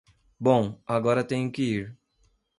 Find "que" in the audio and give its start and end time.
1.51-1.61